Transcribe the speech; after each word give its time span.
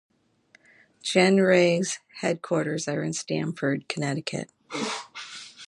Gen 1.03 1.35
Re's 1.37 1.99
headquarters 2.21 2.87
are 2.87 3.03
in 3.03 3.13
Stamford, 3.13 3.87
Connecticut. 3.87 4.49